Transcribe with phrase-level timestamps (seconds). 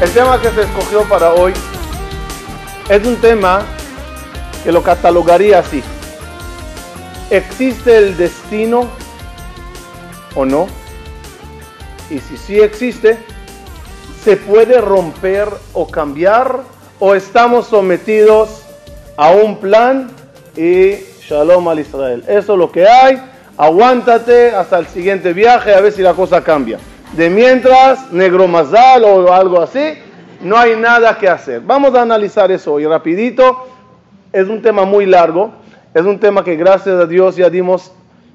[0.00, 1.52] El tema que se escogió para hoy
[2.88, 3.62] es un tema
[4.62, 5.82] que lo catalogaría así.
[7.30, 8.86] ¿Existe el destino
[10.36, 10.68] o no?
[12.10, 13.18] Y si sí existe,
[14.22, 16.60] ¿se puede romper o cambiar?
[17.00, 18.62] ¿O estamos sometidos
[19.16, 20.12] a un plan
[20.56, 20.94] y
[21.28, 22.22] shalom al Israel?
[22.28, 23.20] Eso es lo que hay.
[23.56, 26.78] Aguántate hasta el siguiente viaje a ver si la cosa cambia.
[27.12, 29.94] De mientras, negro mazal o algo así,
[30.40, 31.60] no hay nada que hacer.
[31.62, 33.66] Vamos a analizar eso hoy rapidito.
[34.32, 35.52] Es un tema muy largo.
[35.94, 37.92] Es un tema que gracias a Dios ya dimos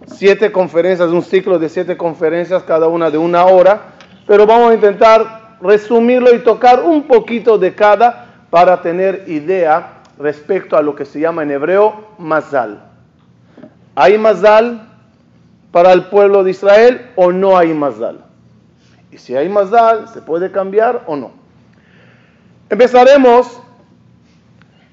[0.07, 3.93] siete conferencias, un ciclo de siete conferencias, cada una de una hora.
[4.27, 10.75] Pero vamos a intentar resumirlo y tocar un poquito de cada para tener idea respecto
[10.75, 12.83] a lo que se llama en hebreo mazal.
[13.95, 14.89] ¿Hay mazal
[15.71, 18.32] para el pueblo de Israel o no hay mazal?
[19.13, 21.31] Y si hay mazal, ¿se puede cambiar o no?
[22.67, 23.59] Empezaremos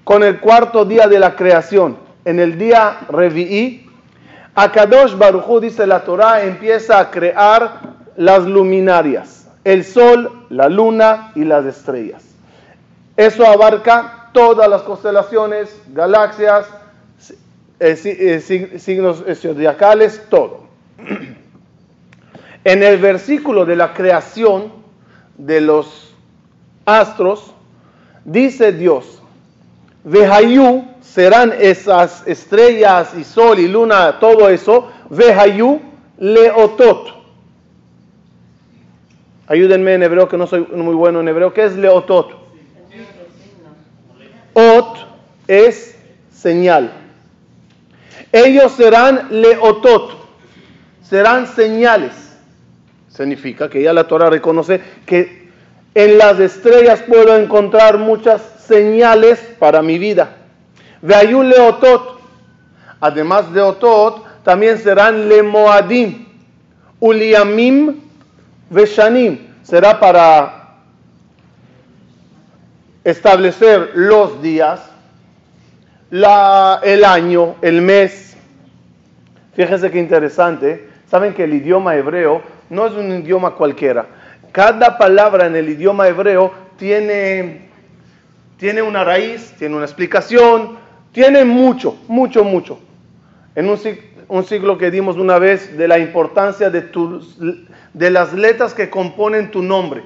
[0.04, 1.96] con el cuarto día de la creación.
[2.26, 3.88] En el día Revi'i,
[4.54, 7.80] Akadosh Baruchu, dice la Torah, empieza a crear
[8.16, 12.22] las luminarias, el sol, la luna y las estrellas.
[13.16, 16.66] Eso abarca todas las constelaciones, galaxias,
[17.78, 20.64] eh, eh, signos zodiacales, todo.
[22.64, 24.72] En el versículo de la creación
[25.36, 26.14] de los
[26.84, 27.53] astros,
[28.25, 29.22] dice Dios,
[30.05, 35.81] Vehayu serán esas estrellas y sol y luna, todo eso, Vehayu
[36.19, 37.20] leotot.
[39.47, 41.53] Ayúdenme en hebreo, que no soy muy bueno en hebreo.
[41.53, 42.31] ¿Qué es leotot?
[44.55, 44.97] Ot
[45.48, 45.97] es
[46.33, 46.92] señal.
[48.31, 50.12] Ellos serán leotot,
[51.03, 52.29] serán señales.
[53.10, 55.50] Significa que ya la Torah reconoce que
[55.94, 60.37] en las estrellas puedo encontrar muchas señales para mi vida.
[61.03, 62.20] Veayú leotot.
[63.00, 66.26] Además de otot, también serán lemoadim,
[67.00, 68.00] uliamim
[68.69, 69.38] veshanim.
[69.62, 70.76] Será para
[73.03, 74.81] establecer los días,
[76.10, 78.37] el año, el mes.
[79.54, 80.88] Fíjense qué interesante.
[81.10, 84.06] Saben que el idioma hebreo no es un idioma cualquiera.
[84.53, 87.69] Cada palabra en el idioma hebreo tiene,
[88.56, 90.78] tiene una raíz, tiene una explicación,
[91.12, 92.78] tiene mucho, mucho, mucho.
[93.54, 93.78] En un,
[94.28, 96.88] un siglo que dimos una vez de la importancia de,
[97.92, 100.02] de las letras que componen tu nombre.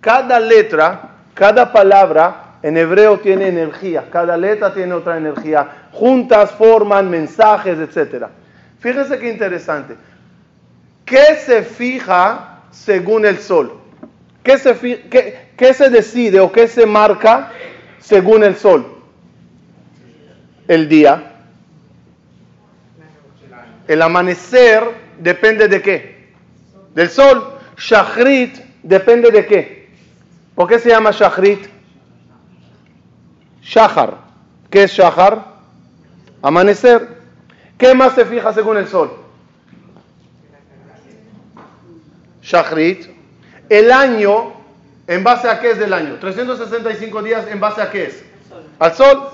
[0.00, 5.88] Cada letra, cada palabra en hebreo tiene energía, cada letra tiene otra energía.
[5.92, 8.26] Juntas forman mensajes, etc.
[8.80, 9.96] Fíjense qué interesante.
[11.06, 13.80] ¿Qué se fija según el sol?
[14.42, 14.76] ¿Qué se,
[15.08, 17.52] qué, qué se decide o qué se marca
[18.00, 18.84] según el sol?
[20.66, 21.32] El día.
[23.86, 24.82] El amanecer
[25.18, 26.32] depende de qué?
[26.92, 27.52] Del sol.
[27.78, 29.88] Shachrit depende de qué?
[30.56, 31.68] ¿Por qué se llama Shachrit?
[33.62, 34.18] Shahar.
[34.70, 35.44] ¿Qué es Shahar?
[36.42, 37.16] Amanecer.
[37.78, 39.25] ¿Qué más se fija según el sol?
[42.46, 43.06] Shachrit.
[43.68, 44.52] El año,
[45.08, 46.16] ¿en base a qué es del año?
[46.20, 48.22] 365 días, ¿en base a qué es?
[48.78, 49.28] Al sol.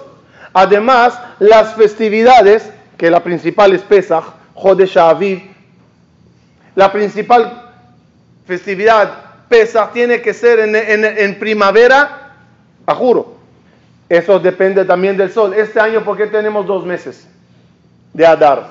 [0.55, 4.25] Además, las festividades, que la principal es Pesach,
[4.55, 5.43] Jodesh Aviv,
[6.75, 7.71] la principal
[8.47, 9.13] festividad
[9.49, 12.31] Pesach tiene que ser en, primavera,
[12.87, 13.37] a juro.
[14.09, 15.53] Eso depende también del sol.
[15.53, 17.27] Este año, ¿por qué tenemos dos meses
[18.15, 18.69] de Adar?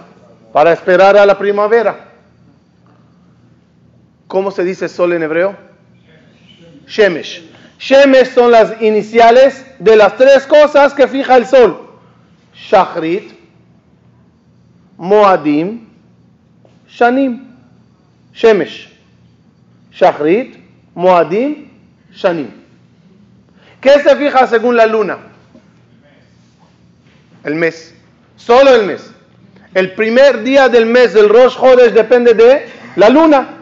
[0.52, 2.11] Para esperar a la primavera.
[4.32, 5.58] ¿Cómo se dice sol en hebreo?
[6.88, 7.44] Shemesh.
[7.78, 11.90] Shemesh son las iniciales de las tres cosas que fija el sol.
[12.56, 13.34] Shachrit,
[14.96, 15.86] Moadim,
[16.88, 17.58] Shanim.
[18.34, 18.90] Shemesh.
[19.92, 20.56] Shachrit,
[20.96, 21.70] Moadim,
[22.14, 22.52] Shanim.
[23.82, 25.18] ¿Qué se fija según la luna?
[27.44, 27.94] El mes.
[28.38, 29.12] Solo el mes.
[29.74, 33.58] El primer día del mes del Rosh Chodesh depende de la luna.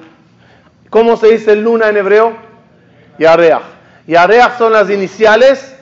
[0.89, 2.33] ¿Cómo se dice luna en hebreo?
[3.19, 3.63] Yareach.
[4.07, 5.75] Yareach son las iniciales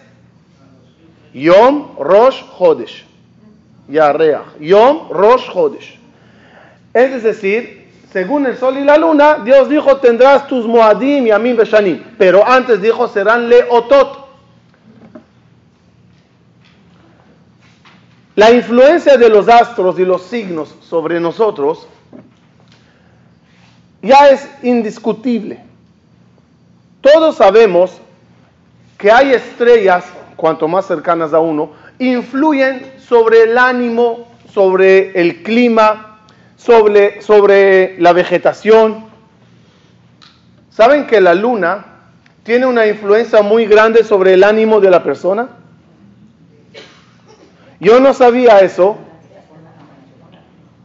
[1.34, 3.06] Yom Rosh Chodesh.
[3.88, 4.60] Yareach.
[4.60, 5.98] Yom Rosh Chodesh.
[6.94, 11.56] Es decir, según el sol y la luna, Dios dijo, tendrás tus Moadim y Amim
[11.56, 12.04] Beshanim.
[12.18, 14.26] Pero antes dijo, serán Leotot.
[18.36, 21.88] La influencia de los astros y los signos sobre nosotros
[24.02, 25.60] ya es indiscutible.
[27.02, 28.00] Todos sabemos
[28.98, 30.06] que hay estrellas,
[30.36, 36.20] cuanto más cercanas a uno, influyen sobre el ánimo, sobre el clima,
[36.58, 39.06] sobre, sobre la vegetación.
[40.72, 41.86] ¿Saben que la luna
[42.44, 45.50] tiene una influencia muy grande sobre el ánimo de la persona?
[47.80, 48.98] Yo no sabía eso,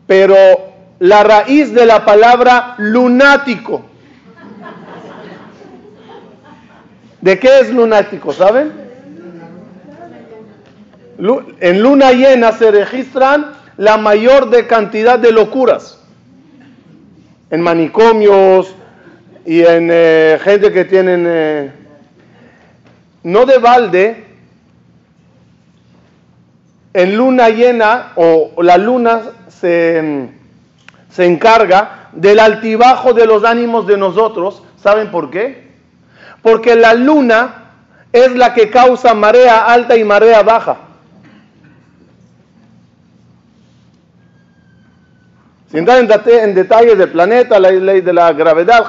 [0.06, 0.71] pero
[1.02, 3.82] la raíz de la palabra lunático.
[7.20, 8.32] ¿De qué es lunático?
[8.32, 8.70] ¿Saben?
[11.58, 15.98] En luna llena se registran la mayor de cantidad de locuras.
[17.50, 18.72] En manicomios
[19.44, 21.24] y en eh, gente que tienen...
[21.26, 21.72] Eh,
[23.24, 24.24] no de balde,
[26.94, 30.30] en luna llena o la luna se,
[31.12, 34.62] se encarga del altibajo de los ánimos de nosotros.
[34.82, 35.70] ¿Saben por qué?
[36.42, 37.70] Porque la luna
[38.12, 40.76] es la que causa marea alta y marea baja.
[45.70, 48.86] Sin entrar en, detalles del planeta, la ley de la gravedad,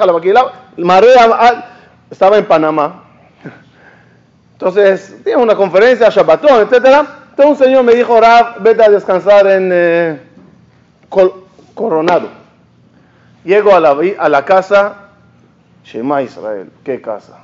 [0.77, 1.65] marea
[2.09, 3.03] estaba en Panamá.
[4.53, 7.05] Entonces, tiene una conferencia, Shabbatón, etc.
[7.29, 10.19] Entonces un señor me dijo, Rab, vete a descansar en eh,
[11.73, 12.29] Coronado.
[13.43, 15.09] Llego a la, a la casa,
[15.83, 17.39] Shema Israel, ¿qué casa?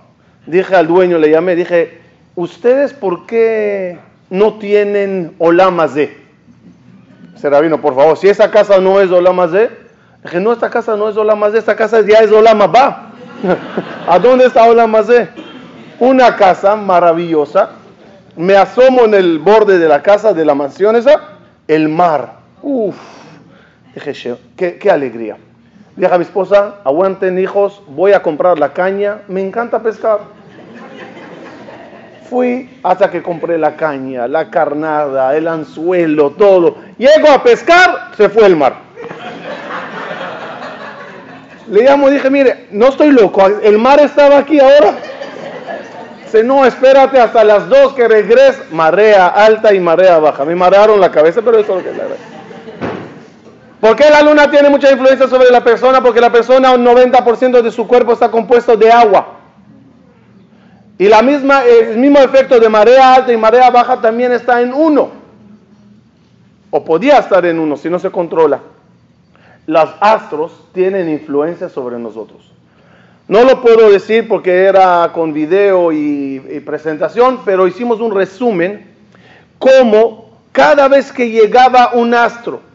[0.46, 2.00] Dije al dueño, le llamé, dije,
[2.36, 4.00] ¿ustedes por qué
[4.30, 6.18] no tienen Olamazé?
[7.34, 9.70] Dice Rabino, por favor, si esa casa no es Olamazé,
[10.24, 13.12] dije, no, esta casa no es Olamazé, esta casa ya es Olamabá.
[14.08, 15.30] ¿A dónde está Olamazé?
[16.00, 17.72] Una casa maravillosa.
[18.38, 21.20] Me asomo en el borde de la casa, de la mansión esa,
[21.68, 22.36] el mar.
[22.62, 22.96] Uf,
[23.94, 25.38] dije, qué, qué alegría.
[25.96, 30.20] Dije a mi esposa, aguanten hijos, voy a comprar la caña, me encanta pescar.
[32.30, 36.78] Fui hasta que compré la caña, la carnada, el anzuelo, todo.
[36.98, 38.76] Llego a pescar, se fue el mar.
[41.70, 44.94] Le llamo y dije, mire, no estoy loco, el mar estaba aquí ahora.
[46.24, 50.46] Dice, no, espérate hasta las dos que regres, marea alta y marea baja.
[50.46, 52.29] Me marearon la cabeza, pero eso es lo que es la.
[53.80, 56.04] ¿Por qué la luna tiene mucha influencia sobre la persona?
[56.04, 59.36] Porque la persona, un 90% de su cuerpo está compuesto de agua.
[60.98, 64.74] Y la misma, el mismo efecto de marea alta y marea baja también está en
[64.74, 65.12] uno.
[66.72, 68.60] O podía estar en uno si no se controla.
[69.66, 72.52] Los astros tienen influencia sobre nosotros.
[73.30, 78.88] No lo puedo decir porque era con video y, y presentación, pero hicimos un resumen
[79.58, 82.69] como cada vez que llegaba un astro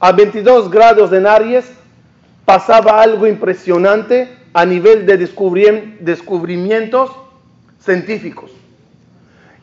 [0.00, 1.70] a 22 grados en Aries,
[2.46, 5.18] pasaba algo impresionante a nivel de
[6.00, 7.10] descubrimientos
[7.78, 8.50] científicos.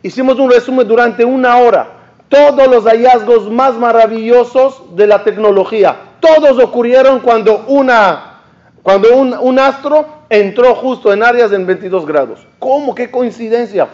[0.04, 1.88] Hicimos un resumen durante una hora.
[2.30, 8.42] Todos los hallazgos más maravillosos de la tecnología, todos ocurrieron cuando, una,
[8.84, 12.46] cuando un, astro entró justo en áreas en 22 grados.
[12.60, 12.94] ¿Cómo?
[12.94, 13.88] ¿Qué coincidencia?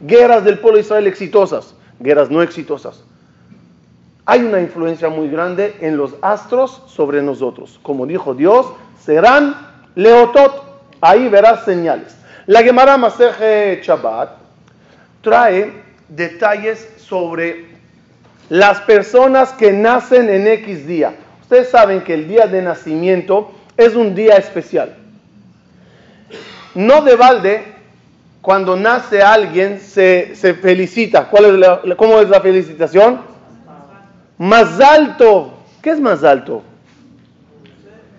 [0.00, 3.02] Guerras del pueblo de Israel exitosas, guerras no exitosas.
[4.28, 7.78] Hay una influencia muy grande en los astros sobre nosotros.
[7.82, 8.66] Como dijo Dios,
[9.00, 9.54] serán
[9.94, 10.64] leotot.
[11.00, 12.16] Ahí verás señales.
[12.46, 14.30] La Gemara Maseje Shabbat
[15.22, 15.72] trae
[16.08, 17.66] detalles sobre
[18.48, 21.14] las personas que nacen en X día.
[21.42, 24.96] Ustedes saben que el día de nacimiento es un día especial.
[26.74, 27.64] No de balde,
[28.42, 31.28] cuando nace alguien se, felicita.
[31.28, 33.35] ¿Cuál es la, ¿Cómo es la felicitación?
[34.38, 35.54] Más alto.
[35.82, 36.62] ¿Qué es más alto?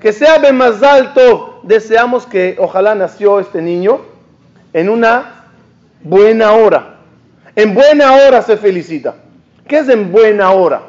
[0.01, 1.59] Que sea de más alto.
[1.63, 4.01] Deseamos que ojalá nació este niño
[4.73, 5.45] en una
[6.03, 6.95] buena hora.
[7.55, 9.15] En buena hora se felicita.
[9.67, 10.81] ¿Qué es en buena hora?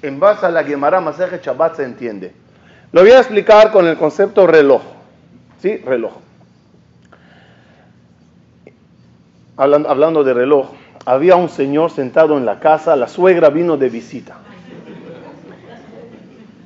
[0.00, 2.32] En base a la Gemara Maseje Shabbat se entiende.
[2.92, 4.82] Lo voy a explicar con el concepto reloj.
[5.60, 5.76] ¿Sí?
[5.76, 6.12] Reloj.
[9.56, 10.70] Hablando, hablando de reloj,
[11.04, 14.36] había un señor sentado en la casa, la suegra vino de visita.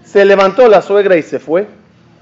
[0.05, 1.67] Se levantó la suegra y se fue.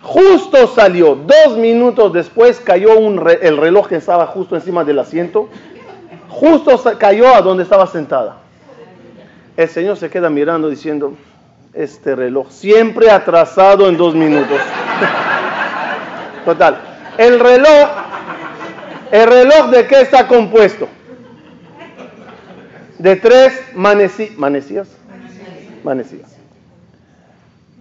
[0.02, 5.48] Justo salió, dos minutos después cayó un el reloj que estaba justo encima del asiento,
[6.28, 8.36] justo cayó a donde estaba sentada.
[9.56, 11.14] El Señor se queda mirando diciendo,
[11.72, 14.58] este reloj siempre atrasado en dos minutos.
[16.44, 16.78] Total,
[17.16, 17.88] el reloj,
[19.10, 20.86] el reloj de qué está compuesto?
[22.98, 24.88] De tres manecillas.
[25.82, 26.34] Manecillas.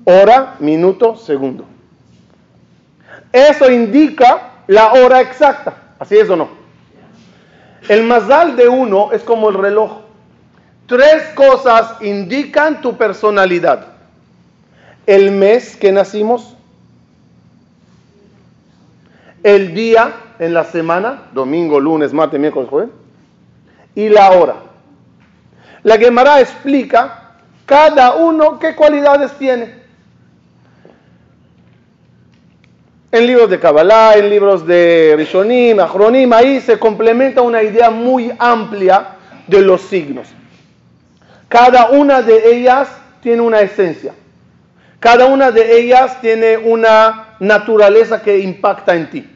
[0.05, 1.65] Hora, minuto, segundo.
[3.31, 5.75] Eso indica la hora exacta.
[5.99, 6.49] ¿Así es o no?
[7.87, 10.01] El mazal de uno es como el reloj.
[10.87, 13.87] Tres cosas indican tu personalidad.
[15.05, 16.55] El mes que nacimos,
[19.43, 22.89] el día en la semana, domingo, lunes, martes, miércoles, jueves,
[23.95, 24.55] y la hora.
[25.83, 27.31] La Gemara explica
[27.65, 29.83] cada uno qué cualidades tiene.
[33.11, 38.33] En libros de Kabbalah, en libros de Rishonim, Achronim, ahí se complementa una idea muy
[38.39, 39.09] amplia
[39.45, 40.29] de los signos.
[41.47, 42.89] Cada una de ellas
[43.21, 44.13] tiene una esencia.
[44.99, 49.29] Cada una de ellas tiene una naturaleza que impacta en ti.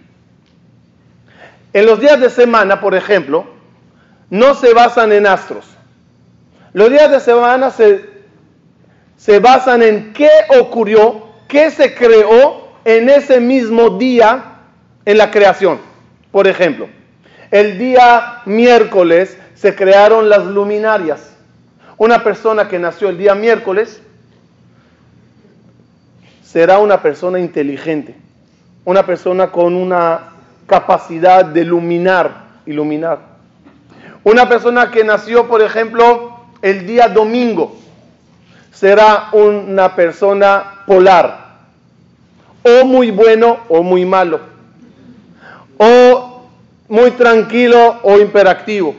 [1.73, 3.45] En los días de semana, por ejemplo,
[4.31, 5.76] no se basan en astros.
[6.73, 8.05] Los días de semana se,
[9.17, 14.53] se basan en qué ocurrió, qué se creó en ese mismo día
[15.05, 15.79] en la creación.
[16.31, 16.87] Por ejemplo,
[17.51, 21.33] el día miércoles se crearon las luminarias.
[21.97, 24.01] Una persona que nació el día miércoles
[26.43, 28.15] será una persona inteligente,
[28.85, 30.33] una persona con una
[30.67, 33.19] capacidad de iluminar, iluminar.
[34.23, 37.75] Una persona que nació, por ejemplo, el día domingo,
[38.71, 41.47] será una persona polar,
[42.63, 44.39] o muy bueno o muy malo,
[45.77, 46.43] o
[46.87, 48.95] muy tranquilo o imperactivo,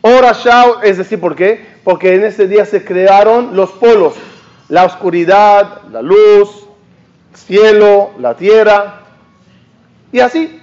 [0.00, 1.74] o rashao, es decir, ¿por qué?
[1.82, 4.14] Porque en ese día se crearon los polos,
[4.68, 6.66] la oscuridad, la luz,
[7.34, 9.00] cielo, la tierra,
[10.12, 10.60] y así.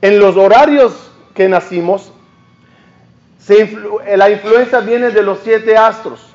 [0.00, 2.12] En los horarios que nacimos,
[4.16, 6.34] la influencia viene de los siete astros.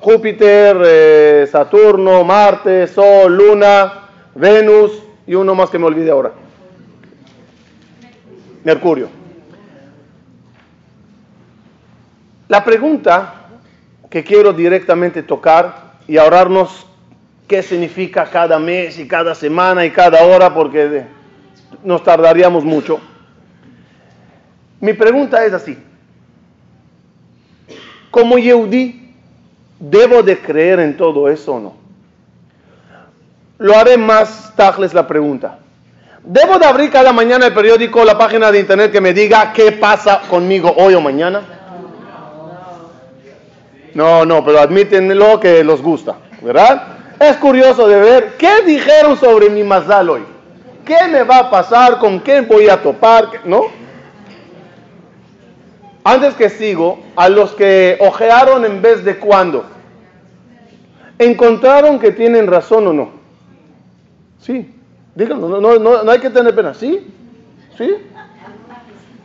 [0.00, 6.32] Júpiter, eh, Saturno, Marte, Sol, Luna, Venus y uno más que me olvide ahora.
[8.64, 9.08] Mercurio.
[12.48, 13.34] La pregunta
[14.08, 16.86] que quiero directamente tocar y ahorrarnos
[17.46, 21.04] qué significa cada mes y cada semana y cada hora, porque
[21.82, 23.00] nos tardaríamos mucho.
[24.80, 25.76] Mi pregunta es así.
[28.10, 29.14] Como Yehudi,
[29.78, 31.74] ¿debo de creer en todo eso o no?
[33.58, 35.58] Lo haré más tajles la pregunta.
[36.22, 39.72] ¿Debo de abrir cada mañana el periódico, la página de internet que me diga qué
[39.72, 41.42] pasa conmigo hoy o mañana?
[43.94, 46.82] No, no, pero admítenlo que los gusta, ¿verdad?
[47.18, 50.22] Es curioso de ver qué dijeron sobre mi mazal hoy.
[50.84, 51.98] ¿Qué me va a pasar?
[51.98, 53.28] ¿Con quién voy a topar?
[53.44, 53.64] ¿No?
[56.04, 59.64] Antes que sigo, a los que ojearon en vez de cuando,
[61.18, 63.10] ¿encontraron que tienen razón o no?
[64.40, 64.74] Sí,
[65.14, 67.06] díganlo, no, no, hay que tener pena, ¿sí?
[67.76, 67.94] ¿Sí?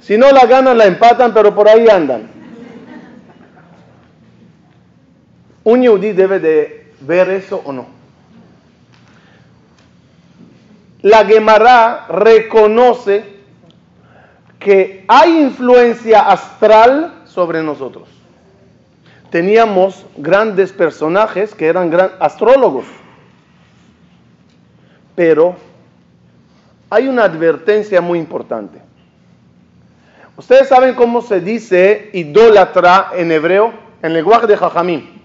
[0.02, 2.30] Si no la ganan, la empatan, pero por ahí andan.
[5.64, 8.04] Un yudí debe de ver eso o no.
[11.04, 13.33] la Gemara reconoce
[14.64, 18.08] que hay influencia astral sobre nosotros.
[19.30, 22.86] Teníamos grandes personajes que eran astrólogos,
[25.16, 25.56] pero
[26.90, 28.80] hay una advertencia muy importante.
[30.38, 35.22] Ustedes saben cómo se dice idólatra en hebreo, en lenguaje de Jajamín.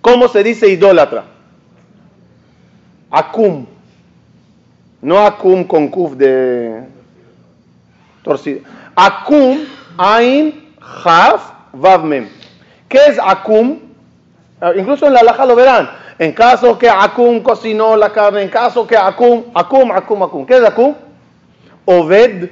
[0.00, 1.24] ¿Cómo se dice idólatra?
[3.10, 3.66] Akum.
[5.00, 6.82] No Akum con Kuf de
[8.22, 8.60] torcido.
[9.00, 9.64] Akum,
[9.96, 12.28] Ain, Haf, Vav, Mem.
[12.88, 13.78] ¿Qué es Akum?
[14.60, 15.88] Ah, incluso en la laja lo verán.
[16.18, 20.44] En caso que Akum cocinó la carne, en caso que Akum, Akum, Akum, Akum.
[20.44, 20.96] ¿Qué es Akum?
[21.84, 22.50] Oved,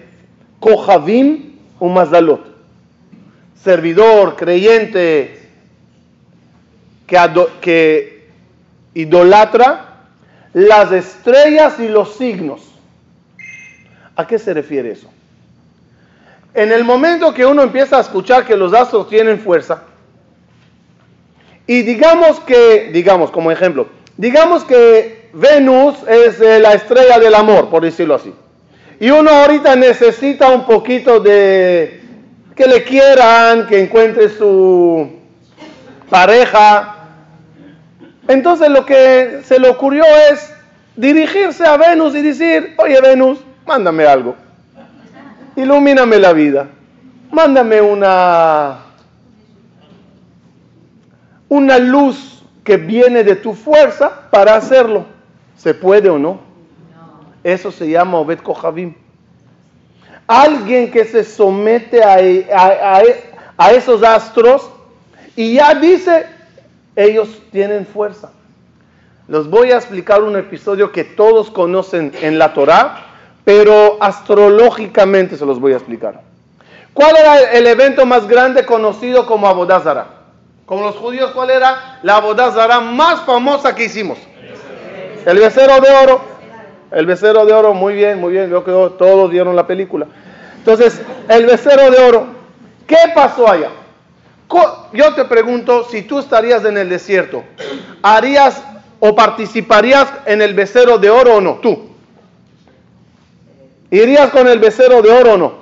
[0.60, 2.46] Kohavim, Umazalot.
[3.60, 5.50] Servidor, creyente,
[7.08, 7.18] que,
[7.60, 8.28] que
[8.94, 9.96] idolatra
[10.52, 12.62] las estrellas y los signos.
[14.14, 15.10] ¿A qué se refiere eso?
[16.56, 19.82] En el momento que uno empieza a escuchar que los astros tienen fuerza,
[21.66, 27.68] y digamos que, digamos como ejemplo, digamos que Venus es eh, la estrella del amor,
[27.68, 28.32] por decirlo así,
[28.98, 32.00] y uno ahorita necesita un poquito de
[32.56, 35.10] que le quieran, que encuentre su
[36.08, 37.10] pareja,
[38.28, 40.54] entonces lo que se le ocurrió es
[40.96, 44.45] dirigirse a Venus y decir, oye Venus, mándame algo.
[45.56, 46.68] Ilumíname la vida.
[47.32, 48.78] Mándame una,
[51.48, 55.06] una luz que viene de tu fuerza para hacerlo.
[55.56, 56.40] ¿Se puede o no?
[57.42, 58.94] Eso se llama Obed Kohabim.
[60.28, 62.14] alguien que se somete a,
[62.56, 63.02] a- a-
[63.58, 64.68] a esos astros
[65.36, 66.26] y ya dice,
[66.96, 68.32] ellos tienen fuerza.
[69.28, 73.05] Les voy a explicar un episodio que todos conocen en la Torá,
[73.46, 76.20] pero astrológicamente se los voy a explicar.
[76.92, 80.08] ¿Cuál era el evento más grande conocido como Abodazara?
[80.66, 84.18] Como los judíos, ¿cuál era la Abodazara más famosa que hicimos?
[85.24, 86.20] El becerro de oro.
[86.90, 88.50] El becerro de oro, muy bien, muy bien.
[88.50, 90.08] Veo que todos vieron la película.
[90.58, 92.26] Entonces, el becerro de oro.
[92.84, 93.70] ¿Qué pasó allá?
[94.92, 97.44] Yo te pregunto, si tú estarías en el desierto,
[98.02, 98.60] ¿harías
[98.98, 101.54] o participarías en el becerro de oro o no?
[101.62, 101.94] Tú.
[103.90, 105.52] ¿Irías con el becerro de oro o no?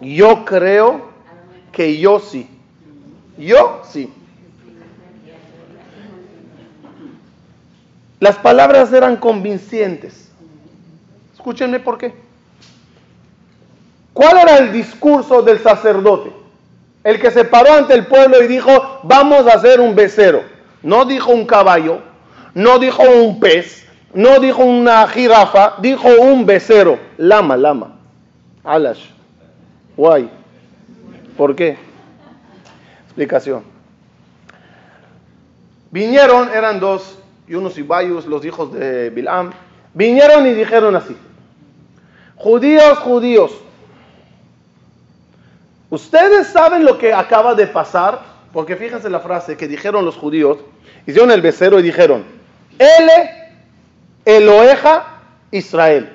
[0.00, 1.10] Yo creo
[1.72, 2.48] que yo sí.
[3.36, 4.12] Yo sí.
[8.18, 10.30] Las palabras eran convincentes.
[11.34, 12.14] Escúchenme por qué.
[14.12, 16.30] ¿Cuál era el discurso del sacerdote?
[17.02, 20.42] El que se paró ante el pueblo y dijo, vamos a hacer un becerro.
[20.82, 22.00] No dijo un caballo,
[22.52, 26.98] no dijo un pez, no dijo una jirafa, dijo un becerro.
[27.16, 27.96] Lama, lama.
[28.64, 29.04] Alash.
[29.96, 30.30] Guay.
[31.36, 31.76] ¿Por qué?
[33.06, 33.62] Explicación.
[35.90, 39.52] Vinieron, eran dos, y unos ibayos, los hijos de Bilam.
[39.94, 41.16] Vinieron y dijeron así.
[42.36, 43.52] Judíos, judíos,
[45.90, 48.20] Ustedes saben lo que acaba de pasar,
[48.52, 50.58] porque fíjense la frase que dijeron los judíos,
[51.04, 52.24] hicieron el becerro y dijeron,
[52.78, 53.39] Ele
[54.36, 55.04] Eloeja
[55.50, 56.08] Israel,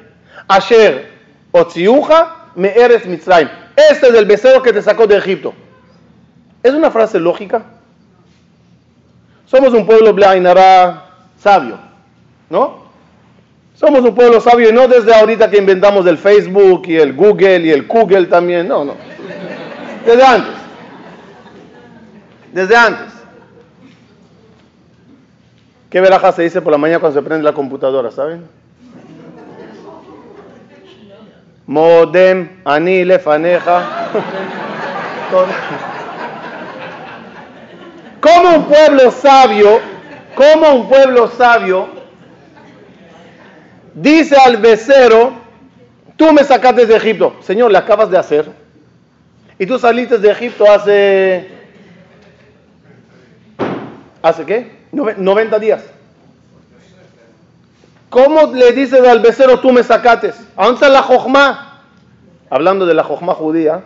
[0.47, 1.09] Asher
[1.51, 3.49] Otziuja Me Eres Mitzrayim.
[3.75, 5.53] Este es el becerro que te sacó de Egipto.
[6.63, 7.63] ¿Es una frase lógica?
[9.45, 11.77] Somos un pueblo Blainara sabio,
[12.49, 12.85] ¿no?
[13.75, 17.59] Somos un pueblo sabio y no desde ahorita que inventamos el Facebook y el Google
[17.59, 18.95] y el Google también, no, no.
[20.05, 20.53] Desde antes.
[22.53, 23.14] Desde antes.
[25.95, 28.43] ¿Qué veraja se dice por la mañana cuando se prende la computadora, saben?
[31.65, 34.09] Modem, anile, faneja.
[38.19, 39.79] Como un pueblo sabio,
[40.35, 41.87] como un pueblo sabio,
[43.93, 45.31] dice al becero,
[46.17, 47.37] tú me sacaste de Egipto.
[47.39, 48.51] Señor, le acabas de hacer.
[49.57, 51.47] Y tú saliste de Egipto hace...
[54.21, 54.84] ¿Hace qué?
[54.95, 55.83] Nove- 90 días.
[58.09, 60.35] ¿Cómo le dices al becero tú me sacates?
[60.55, 61.81] ¿A dónde está la jojma?
[62.49, 63.81] Hablando de la jojma judía,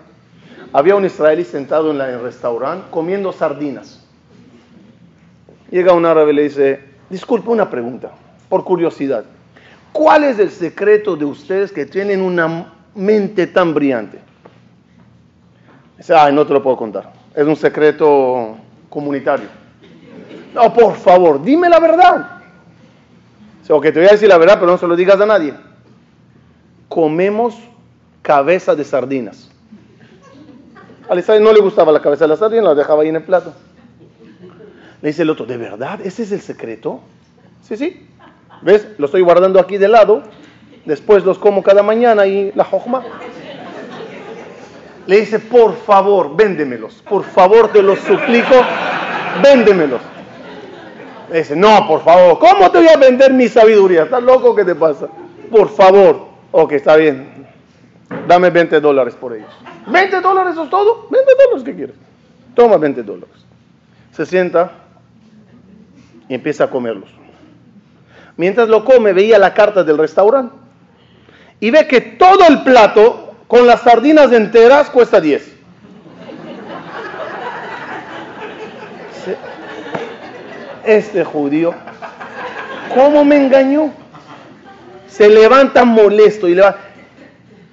[0.72, 4.06] había un israelí sentado en el restaurante comiendo sardinas.
[5.72, 8.12] Llega un árabe y le dice, disculpe una pregunta,
[8.50, 9.24] por curiosidad.
[9.92, 14.20] ¿Cuál es el secreto de ustedes que tienen una mente tan brillante?
[15.98, 17.12] Dice, ay, no te lo puedo contar.
[17.34, 18.58] Es un secreto
[18.90, 19.48] comunitario.
[20.54, 22.42] No, por favor, dime la verdad.
[23.62, 25.54] Dice, ok, te voy a decir la verdad, pero no se lo digas a nadie.
[26.88, 27.56] Comemos
[28.22, 29.50] cabeza de sardinas.
[31.18, 33.54] Israel no le gustaba la cabeza de la sardina, la dejaba ahí en el plato.
[35.02, 36.00] Le dice el otro, ¿de verdad?
[36.04, 37.00] ¿Ese es el secreto?
[37.64, 38.08] Sí, sí.
[38.62, 38.88] ¿Ves?
[38.98, 40.24] Lo estoy guardando aquí de lado.
[40.86, 43.04] Después los como cada mañana y la jojma.
[45.08, 47.02] Le dice, por favor, véndemelos.
[47.10, 48.56] Por favor, te los suplico,
[49.42, 50.02] véndemelos.
[51.32, 54.04] Dice, no, por favor, ¿cómo te voy a vender mi sabiduría?
[54.04, 54.56] ¿Estás loco?
[54.56, 55.08] ¿Qué te pasa?
[55.52, 56.28] Por favor.
[56.52, 57.48] Ok, está bien.
[58.28, 59.50] Dame 20 dólares por ellos.
[59.88, 61.08] ¿20 dólares es todo?
[61.10, 61.96] 20 dólares, ¿qué quieres?
[62.56, 63.36] Toma 20 dólares.
[64.12, 64.72] Se sienta
[66.28, 67.10] y empieza a comerlos.
[68.36, 70.56] Mientras lo come, veía la carta del restaurante
[71.60, 75.59] y ve que todo el plato con las sardinas enteras cuesta 10.
[80.90, 81.76] Este judío,
[82.96, 83.94] ¿cómo me engañó?
[85.08, 86.78] Se levanta molesto y le va,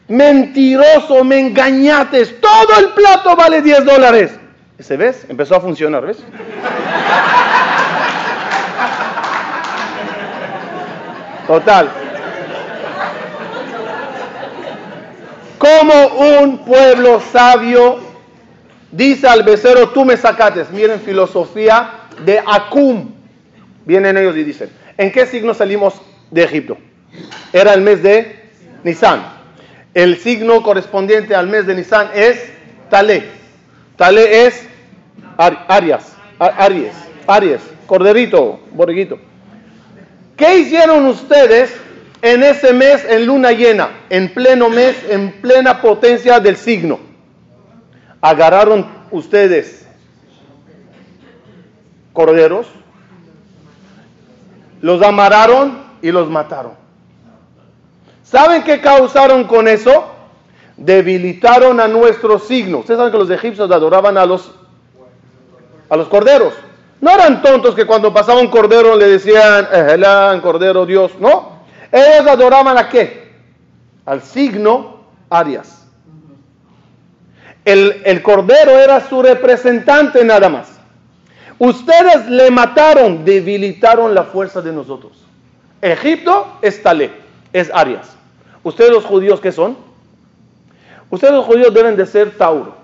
[0.07, 4.33] mentiroso, me engañates, todo el plato vale 10 dólares.
[4.79, 5.25] ¿Se ves?
[5.31, 6.19] Empezó a funcionar, ¿ves?
[11.47, 11.89] Total.
[15.57, 16.07] Como
[16.43, 17.99] un pueblo sabio
[18.93, 20.71] dice al becero, tú me sacates.
[20.71, 23.13] Miren filosofía de Acum.
[23.85, 25.95] Vienen ellos y dicen, ¿en qué signo salimos
[26.31, 26.77] de Egipto?
[27.53, 28.51] Era el mes de
[28.83, 29.23] Nisan.
[29.95, 32.39] El signo correspondiente al mes de Nisan es
[32.91, 33.25] Talé.
[33.97, 34.67] Talé es
[35.39, 36.93] Ar- Arias, Ar- Aries,
[37.27, 39.19] Aries, corderito, borreguito.
[40.37, 41.75] ¿Qué hicieron ustedes
[42.21, 46.99] en ese mes, en luna llena, en pleno mes, en plena potencia del signo,
[48.21, 49.86] agarraron ustedes
[52.17, 52.67] corderos,
[54.81, 56.73] los amarraron y los mataron.
[58.25, 60.07] ¿Saben qué causaron con eso?
[60.77, 62.79] Debilitaron a nuestro signo.
[62.79, 64.51] Ustedes saben que los egipcios adoraban a los,
[65.89, 66.55] a los corderos.
[67.01, 71.13] No eran tontos que cuando pasaba un cordero le decían, Ejelán, cordero Dios.
[71.21, 71.61] No.
[71.93, 73.31] Ellos adoraban a qué?
[74.07, 75.87] Al signo Arias.
[77.65, 80.76] El, el cordero era su representante nada más.
[81.59, 85.13] Ustedes le mataron, debilitaron la fuerza de nosotros.
[85.81, 87.11] Egipto es Talé,
[87.53, 88.15] es Arias.
[88.63, 89.77] ¿Ustedes los judíos qué son?
[91.09, 92.75] Ustedes los judíos deben de ser Tauro.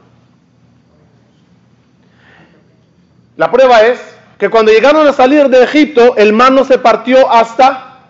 [3.37, 4.01] La prueba es
[4.39, 8.01] que cuando llegaron a salir de Egipto, el mar no se partió hasta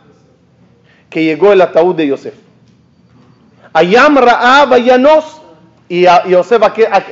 [1.10, 2.34] que llegó el ataúd de Yosef.
[3.72, 4.66] Ayam Ra'a
[5.88, 6.62] y a Yosef,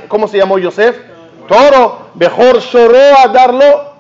[0.09, 1.10] ¿cómo se llamó Yosef?
[1.51, 3.91] Toro, mejor lloró a darlo.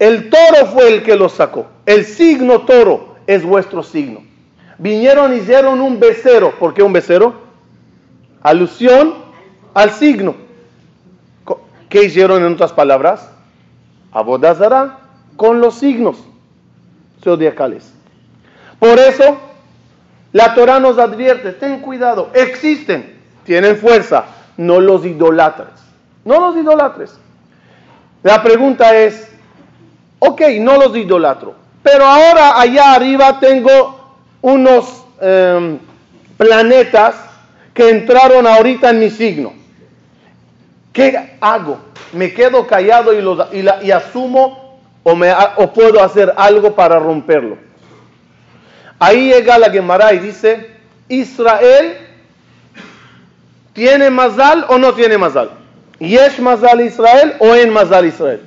[0.00, 1.66] El toro fue el que lo sacó.
[1.86, 4.24] El signo toro es vuestro signo.
[4.76, 6.50] Vinieron y hicieron un becero.
[6.58, 7.32] ¿Por qué un becero?
[8.42, 9.14] Alusión
[9.72, 10.34] al signo.
[11.88, 13.30] ¿Qué hicieron en otras palabras?
[14.10, 14.98] Abodazara
[15.36, 16.16] con los signos
[17.22, 17.92] zodiacales.
[18.80, 19.38] Por eso,
[20.32, 24.24] la Torah nos advierte, ten cuidado, existen, tienen fuerza,
[24.56, 25.87] no los idolatres.
[26.28, 27.18] No los idolatres.
[28.22, 29.30] La pregunta es,
[30.18, 35.78] ok, no los idolatro, pero ahora allá arriba tengo unos em,
[36.36, 37.14] planetas
[37.72, 39.54] que entraron ahorita en mi signo.
[40.92, 41.78] ¿Qué hago?
[42.12, 47.56] ¿Me quedo callado y, y, asumo o, me, o puedo hacer algo para romperlo?
[48.98, 50.76] Ahí llega la Gemara y dice,
[51.08, 51.96] Israel
[53.72, 55.57] tiene mazal o no tiene mazal.
[56.00, 58.40] ¿Yesh mazal Israel o en mazal Israel?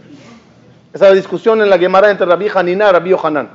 [0.94, 3.50] Esa es la discusión en la Gemara entre Rabbi Hanina y Rabbi Yohanan.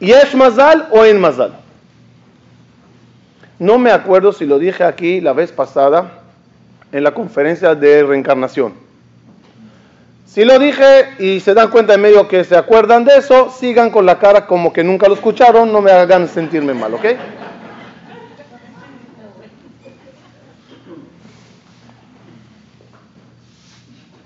[0.00, 1.52] ¿Yesh mazal o en mazal?
[3.58, 6.22] No me acuerdo si lo dije aquí la vez pasada
[6.90, 8.74] en la conferencia de reencarnación.
[10.26, 13.90] Si lo dije y se dan cuenta en medio que se acuerdan de eso, sigan
[13.90, 17.04] con la cara como que nunca lo escucharon, no me hagan sentirme mal, ¿ok?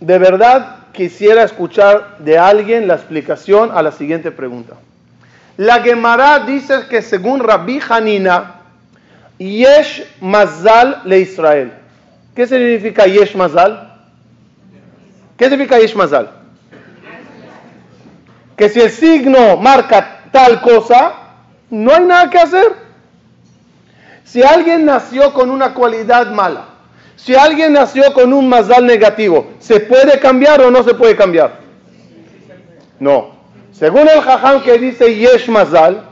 [0.07, 4.75] De verdad quisiera escuchar de alguien la explicación a la siguiente pregunta.
[5.57, 8.61] La Gemara dice que según Rabbi Hanina,
[9.37, 11.73] Yesh Mazal le Israel.
[12.37, 13.95] ¿Qué significa Yesh Mazal?
[15.37, 16.31] ¿Qué significa Yesh Mazal?
[18.57, 21.15] Que si el signo marca tal cosa,
[21.69, 22.77] no hay nada que hacer.
[24.23, 26.76] Si alguien nació con una cualidad mala,
[27.17, 31.61] si alguien nació con un mazal negativo, ¿se puede cambiar o no se puede cambiar?
[33.01, 33.35] No.
[33.73, 36.03] Según el jajam que dice Yesh Mazal,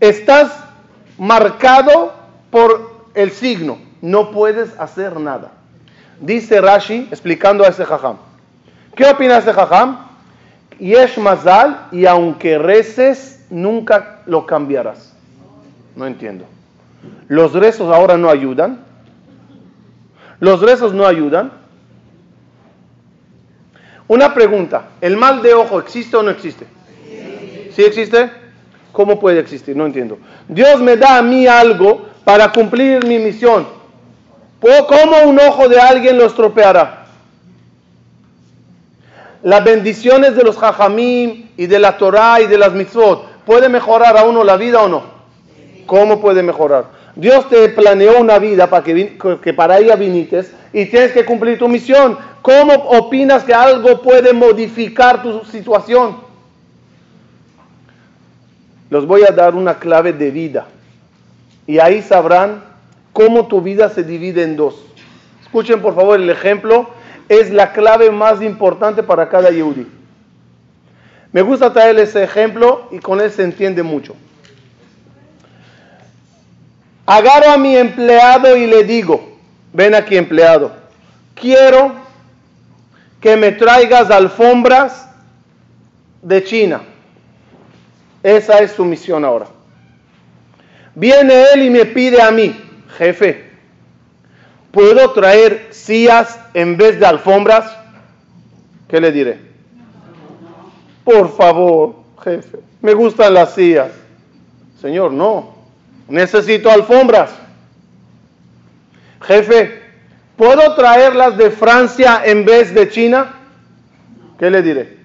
[0.00, 0.52] estás
[1.16, 2.12] marcado
[2.50, 5.52] por el signo no puedes hacer nada.
[6.20, 8.16] Dice Rashi, explicando a ese jajam.
[8.94, 9.98] ¿Qué opina ese jajam?
[10.78, 15.12] Yesh mazal, y aunque reces, nunca lo cambiarás.
[15.94, 16.44] No entiendo.
[17.28, 18.84] Los rezos ahora no ayudan.
[20.40, 21.52] Los rezos no ayudan.
[24.08, 26.66] Una pregunta, ¿el mal de ojo existe o no existe?
[27.74, 28.30] ¿Sí existe?
[28.92, 29.76] ¿Cómo puede existir?
[29.76, 30.18] No entiendo.
[30.48, 33.66] Dios me da a mí algo para cumplir mi misión.
[34.60, 37.06] ¿Cómo un ojo de alguien lo estropeará?
[39.42, 44.16] Las bendiciones de los hajamim y de la Torah y de las mitzvot, ¿puede mejorar
[44.16, 45.04] a uno la vida o no?
[45.86, 46.95] ¿Cómo puede mejorar?
[47.16, 51.58] Dios te planeó una vida para que, que para ella vinites y tienes que cumplir
[51.58, 52.18] tu misión.
[52.42, 56.18] ¿Cómo opinas que algo puede modificar tu situación?
[58.90, 60.66] Los voy a dar una clave de vida.
[61.66, 62.62] Y ahí sabrán
[63.14, 64.76] cómo tu vida se divide en dos.
[65.42, 66.90] Escuchen por favor el ejemplo,
[67.30, 69.86] es la clave más importante para cada Yehudi.
[71.32, 74.14] Me gusta traer ese ejemplo y con él se entiende mucho.
[77.06, 79.38] Agarro a mi empleado y le digo,
[79.72, 80.72] ven aquí empleado,
[81.34, 81.92] quiero
[83.20, 85.08] que me traigas alfombras
[86.20, 86.80] de China.
[88.24, 89.46] Esa es su misión ahora.
[90.96, 92.60] Viene él y me pide a mí,
[92.98, 93.50] jefe,
[94.72, 97.70] ¿puedo traer sillas en vez de alfombras?
[98.88, 99.38] ¿Qué le diré?
[101.04, 103.92] Por favor, jefe, me gustan las sillas.
[104.80, 105.55] Señor, no.
[106.08, 107.30] Necesito alfombras.
[109.22, 109.82] Jefe,
[110.36, 113.34] ¿puedo traerlas de Francia en vez de China?
[114.38, 114.98] ¿Qué le diré?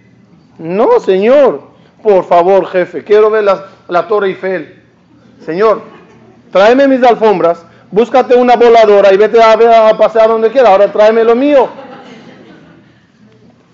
[0.58, 1.72] No, señor.
[2.04, 4.82] Por favor, jefe, quiero ver la, la Torre Eiffel.
[5.46, 5.84] Señor,
[6.52, 10.70] tráeme mis alfombras, búscate una voladora y vete a, a pasear donde quiera.
[10.70, 11.70] Ahora tráeme lo mío.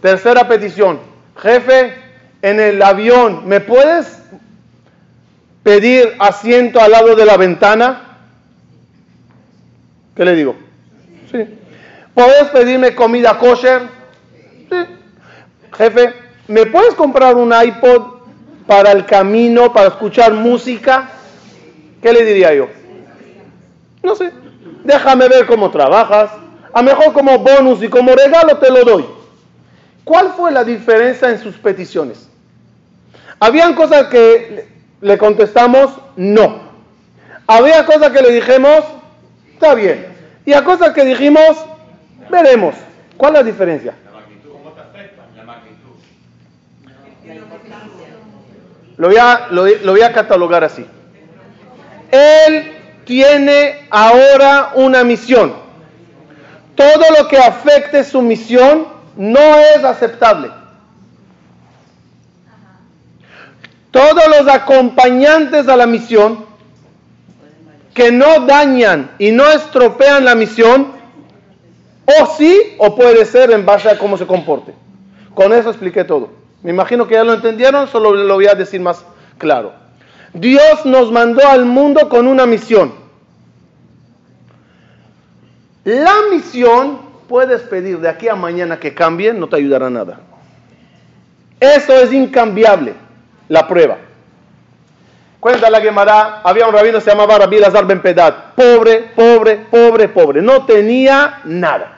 [0.02, 1.00] Tercera petición.
[1.38, 1.94] Jefe,
[2.42, 4.17] en el avión, ¿me puedes
[5.68, 8.20] pedir asiento al lado de la ventana?
[10.16, 10.56] ¿Qué le digo?
[11.30, 11.46] Sí.
[12.14, 13.82] ¿Puedes pedirme comida kosher?
[14.70, 14.78] Sí.
[15.78, 16.14] Jefe,
[16.48, 18.02] ¿me puedes comprar un iPod
[18.66, 21.10] para el camino, para escuchar música?
[22.02, 22.70] ¿Qué le diría yo?
[24.04, 24.32] No sé.
[24.86, 26.32] Déjame ver cómo trabajas.
[26.72, 29.06] A mejor como bonus y como regalo te lo doy.
[30.06, 32.30] ¿Cuál fue la diferencia en sus peticiones?
[33.38, 36.68] Habían cosas que le contestamos no.
[37.48, 38.84] Había cosas que le dijimos
[39.54, 40.06] está bien.
[40.46, 41.58] Y a cosas que dijimos
[42.30, 42.76] veremos.
[43.18, 43.94] ¿Cuál es la diferencia?
[48.98, 50.84] Lo voy, a, lo, lo voy a catalogar así.
[52.12, 52.74] Él
[53.06, 55.54] tiene ahora una misión.
[56.76, 60.50] Todo lo que afecte su misión no es aceptable.
[63.92, 66.46] Todos los acompañantes a la misión
[67.94, 70.94] que no dañan y no estropean la misión,
[72.06, 74.74] o sí, o puede ser en base a cómo se comporte.
[75.34, 76.30] Con eso expliqué todo.
[76.64, 79.04] Me imagino que ya lo entendieron, solo lo voy a decir más
[79.38, 79.74] claro.
[80.34, 82.94] Dios nos mandó al mundo con una misión.
[85.84, 90.20] La misión puedes pedir de aquí a mañana que cambie, no te ayudará nada.
[91.60, 92.94] Eso es incambiable,
[93.50, 93.98] la prueba.
[95.40, 99.58] Cuenta la Gemara, había un rabino que se llamaba Rabbi Lazar Ben Pedat, pobre, pobre,
[99.70, 101.94] pobre, pobre, no tenía nada.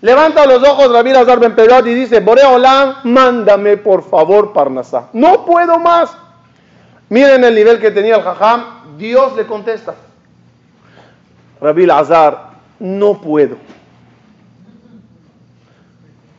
[0.00, 5.08] Levanta los ojos Rabbi Lazar Ben Pedat y dice, Boreolam, mándame por favor Parnasá.
[5.12, 6.16] No puedo más.
[7.08, 9.94] Miren el nivel que tenía el Jajam, Dios le contesta.
[11.60, 13.56] Rabbi Lazar, no puedo.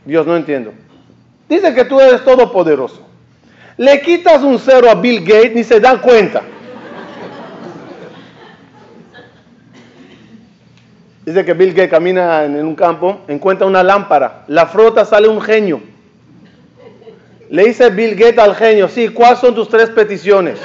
[0.05, 0.71] Dios, no entiendo.
[1.47, 3.08] Dice que tú eres todopoderoso.
[3.79, 6.41] Le quitas un cero a Bill Gates ni se dan cuenta.
[11.25, 15.39] Dice que Bill Gates camina en un campo, encuentra una lámpara, la frota, sale un
[15.39, 15.81] genio.
[17.49, 20.59] Le dice Bill Gates al genio, sí, ¿cuáles son tus tres peticiones?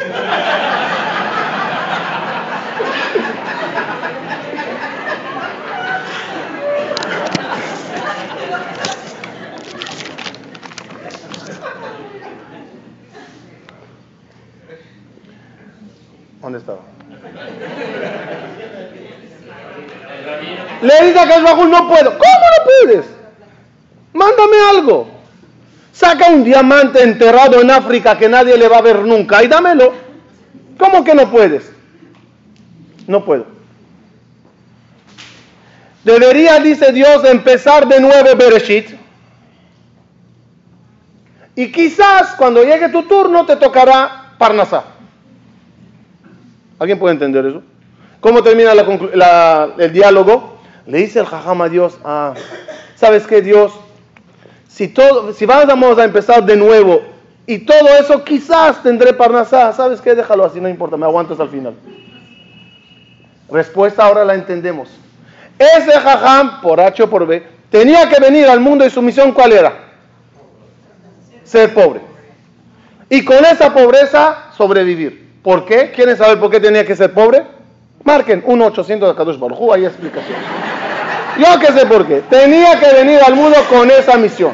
[20.82, 22.10] Le dice a Kashbahul, no puedo.
[22.10, 23.06] ¿Cómo no puedes?
[24.12, 25.08] Mándame algo.
[25.92, 29.92] Saca un diamante enterrado en África que nadie le va a ver nunca y dámelo.
[30.78, 31.70] ¿Cómo que no puedes?
[33.06, 33.46] No puedo.
[36.02, 38.90] Debería, dice Dios, empezar de nuevo Bereshit.
[41.56, 44.93] Y quizás cuando llegue tu turno te tocará Parnasá.
[46.84, 47.62] ¿Alguien puede entender eso?
[48.20, 48.72] ¿Cómo termina
[49.78, 50.58] el diálogo?
[50.84, 52.34] Le dice el jajam a Dios, ah,
[52.94, 53.72] ¿sabes qué Dios?
[54.68, 57.00] Si, todo, si vamos a empezar de nuevo
[57.46, 60.14] y todo eso quizás tendré parnasá, ¿sabes qué?
[60.14, 61.72] Déjalo así, no importa, me aguantas al final.
[63.48, 64.90] Respuesta ahora la entendemos.
[65.58, 69.32] Ese jajam, por H o por B, tenía que venir al mundo y su misión
[69.32, 69.72] ¿cuál era?
[71.44, 72.02] Ser pobre.
[73.08, 75.23] Y con esa pobreza sobrevivir.
[75.44, 75.92] ¿Por qué?
[75.92, 77.44] ¿Quieren saber por qué tenía que ser pobre?
[78.02, 80.38] Marquen 1-800 de Kadosh Baruj hay explicación.
[81.36, 82.22] Yo que sé por qué.
[82.30, 84.52] Tenía que venir al mundo con esa misión.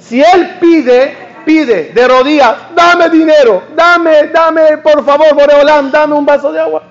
[0.00, 6.26] Si él pide, pide de rodillas, dame dinero, dame, dame, por favor, Boreolam, dame un
[6.26, 6.82] vaso de agua.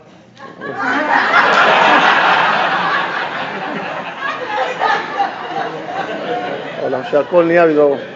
[6.85, 7.03] Hola,
[7.43, 8.14] ni.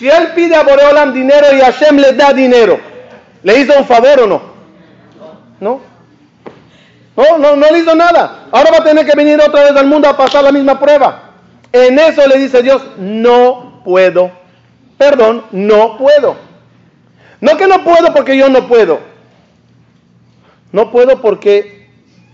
[0.00, 2.80] Si él pide a Boreolam dinero y Hashem le da dinero,
[3.42, 4.40] ¿le hizo un favor o no?
[5.60, 5.80] No.
[7.14, 8.46] No, no, no le hizo nada.
[8.50, 11.32] Ahora va a tener que venir otra vez al mundo a pasar la misma prueba.
[11.70, 14.30] En eso le dice Dios, no puedo.
[14.96, 16.34] Perdón, no puedo.
[17.42, 19.00] No que no puedo porque yo no puedo.
[20.72, 21.90] No puedo porque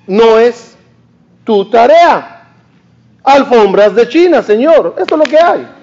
[0.06, 0.76] no es
[1.42, 2.44] tu tarea.
[3.24, 4.94] alfombras de China, Señor.
[4.98, 5.75] Esto es lo que hay.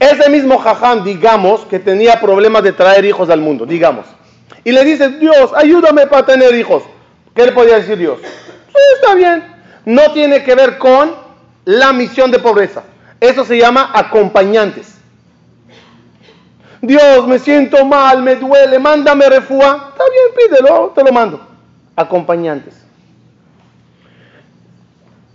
[0.00, 4.06] Ese mismo jajam, digamos, que tenía problemas de traer hijos al mundo, digamos.
[4.64, 6.82] Y le dice, Dios, ayúdame para tener hijos.
[7.34, 8.18] ¿Qué le podía decir Dios?
[8.22, 9.44] Sí, está bien.
[9.84, 11.14] No tiene que ver con
[11.66, 12.82] la misión de pobreza.
[13.20, 14.94] Eso se llama acompañantes.
[16.80, 19.92] Dios, me siento mal, me duele, mándame refúa.
[19.92, 21.46] Está bien, pídelo, te lo mando.
[21.94, 22.74] Acompañantes.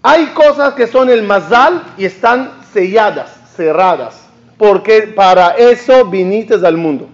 [0.02, 4.25] Hay cosas que son el mazal y están selladas, cerradas,
[4.58, 7.10] porque para eso viniste al mundo.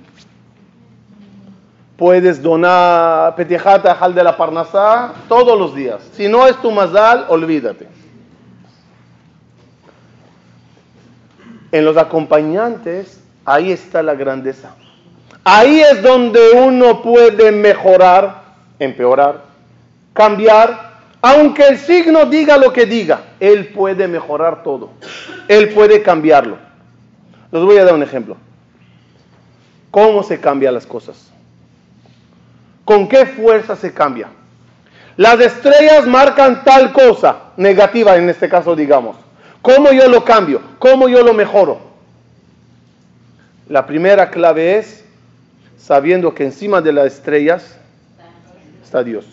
[1.98, 6.02] Puedes donar petijata al de la parnasá todos los días.
[6.14, 7.88] Si no es tu mazal, olvídate.
[11.72, 14.76] En los acompañantes, ahí está la grandeza.
[15.44, 18.42] Ahí es donde uno puede mejorar,
[18.80, 19.44] empeorar,
[20.14, 20.92] cambiar.
[21.22, 24.90] Aunque el signo diga lo que diga, él puede mejorar todo.
[25.48, 26.71] Él puede cambiarlo.
[27.52, 28.38] Les voy a dar un ejemplo.
[29.92, 31.32] ¿Cómo se cambian las cosas?
[32.86, 34.30] ¿Con qué fuerza se cambia?
[35.18, 39.18] Las estrellas marcan tal cosa, negativa en este caso digamos.
[39.62, 40.62] ¿Cómo yo lo cambio?
[40.80, 41.80] ¿Cómo yo lo mejoro?
[43.68, 45.06] La primera clave es
[45.78, 47.78] sabiendo que encima de las estrellas
[48.84, 49.26] está Dios.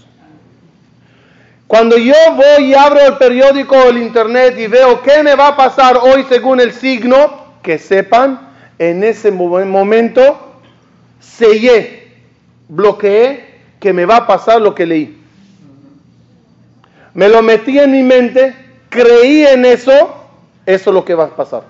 [1.66, 5.48] Cuando yo voy y abro el periódico o el internet y veo qué me va
[5.48, 10.38] a pasar hoy según el signo, que sepan, en ese momento
[11.20, 12.12] sellé,
[12.68, 15.18] bloqueé que me va a pasar lo que leí.
[17.14, 18.54] Me lo metí en mi mente,
[18.88, 20.14] creí en eso,
[20.66, 21.62] eso es lo que va a pasar.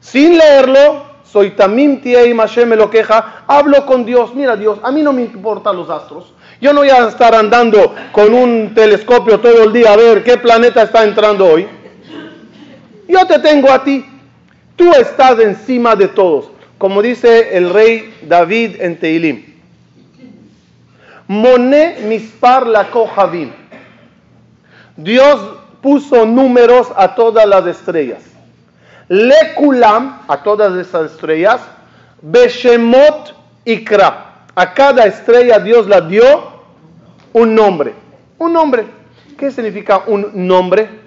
[0.00, 4.90] Sin leerlo, soy tamim y Mashem me lo queja, hablo con Dios, mira Dios, a
[4.90, 6.32] mí no me importan los astros.
[6.60, 10.38] Yo no voy a estar andando con un telescopio todo el día a ver qué
[10.38, 11.68] planeta está entrando hoy.
[13.08, 14.04] Yo te tengo a ti.
[14.76, 16.50] Tú estás encima de todos.
[16.78, 19.44] Como dice el rey David en Teilim.
[21.28, 23.50] Moné mispar la kohavim.
[24.96, 25.40] Dios
[25.80, 28.22] puso números a todas las estrellas.
[29.08, 31.60] Lekulam, a todas esas estrellas.
[32.22, 34.34] Beshemot ikra.
[34.54, 36.24] A cada estrella Dios la dio
[37.32, 37.94] un nombre.
[38.38, 38.84] Un nombre.
[39.38, 41.05] ¿Qué significa un nombre?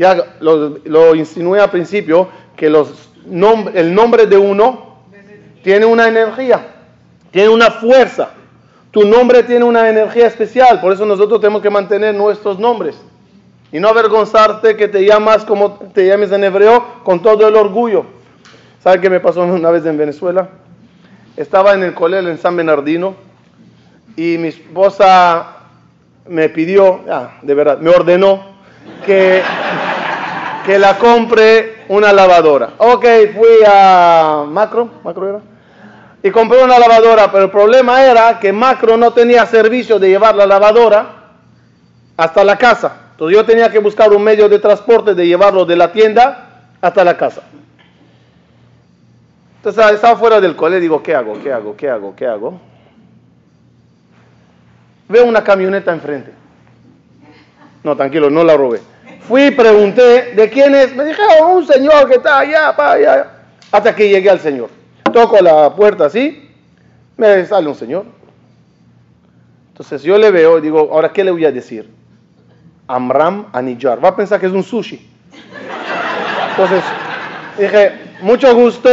[0.00, 3.10] Ya lo, insinué al principio que los
[3.74, 4.96] el nombre de uno
[5.62, 6.68] tiene una energía,
[7.30, 8.30] tiene una fuerza.
[8.92, 12.96] Tu nombre tiene una energía especial, por eso nosotros tenemos que mantener nuestros nombres
[13.70, 18.06] y no avergonzarte que te llamas como te llames en hebreo con todo el orgullo.
[18.82, 20.48] ¿Sabe qué me pasó una vez en Venezuela?
[21.36, 23.16] Estaba en el colegio en San Bernardino
[24.16, 25.58] y mi esposa
[26.26, 28.50] me pidió, ah, de verdad, me ordenó
[29.04, 29.42] que,
[30.70, 32.74] que la compre una lavadora.
[32.78, 33.04] Ok,
[33.34, 35.40] fui a Macro, Macro era,
[36.22, 40.36] y compré una lavadora, pero el problema era que Macro no tenía servicio de llevar
[40.36, 41.06] la lavadora
[42.16, 42.98] hasta la casa.
[43.10, 47.02] Entonces yo tenía que buscar un medio de transporte de llevarlo de la tienda hasta
[47.02, 47.42] la casa.
[49.56, 51.36] Entonces estaba fuera del cole, digo, ¿qué hago?
[51.42, 51.76] ¿Qué hago?
[51.76, 52.14] ¿Qué hago?
[52.14, 52.60] ¿Qué hago?
[55.08, 56.30] Veo una camioneta enfrente.
[57.82, 58.80] No, tranquilo, no la robé.
[59.30, 60.92] Fui y pregunté, ¿de quién es?
[60.92, 63.26] Me dijeron, un señor que está allá, para allá.
[63.70, 64.70] Hasta que llegué al señor.
[65.12, 66.50] Toco la puerta así,
[67.16, 68.06] me sale un señor.
[69.68, 71.88] Entonces yo le veo y digo, ¿ahora qué le voy a decir?
[72.88, 74.04] Amram Anijar.
[74.04, 75.08] Va a pensar que es un sushi.
[76.50, 76.82] Entonces
[77.56, 78.90] dije, mucho gusto,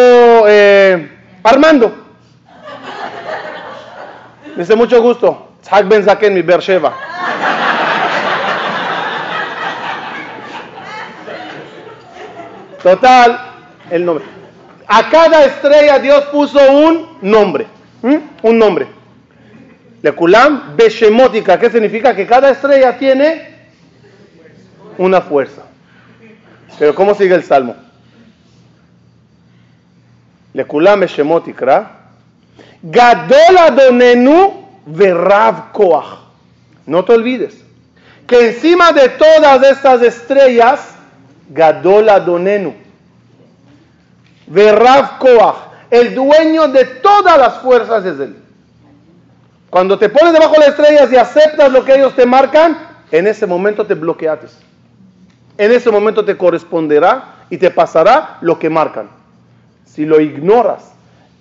[0.48, 1.96] eh, Armando.
[4.56, 5.54] Dice, mucho gusto.
[5.64, 6.94] Tzhak Ben Zaken, mi Beersheba.
[12.88, 13.38] Total,
[13.92, 14.24] el nombre.
[14.88, 17.68] A cada estrella Dios puso un nombre.
[18.02, 18.88] Un nombre.
[20.02, 22.16] Lekulam Beshemótica, ¿qué significa?
[22.16, 23.56] Que cada estrella tiene
[24.98, 25.64] una fuerza.
[26.80, 27.76] Pero ¿cómo sigue el salmo?
[30.54, 31.92] Lekulam Beshemótica.
[32.82, 36.20] Gadol Adonenu Verav Koach.
[36.86, 37.54] No te olvides
[38.26, 40.97] que encima de todas estas estrellas
[41.50, 42.74] Gadol Adonenu.
[44.48, 45.56] Verrav Koach.
[45.90, 48.36] El dueño de todas las fuerzas es Él.
[49.70, 52.78] Cuando te pones debajo de las estrellas y aceptas lo que ellos te marcan,
[53.12, 54.58] en ese momento te bloqueates.
[55.58, 59.10] En ese momento te corresponderá y te pasará lo que marcan.
[59.86, 60.92] Si lo ignoras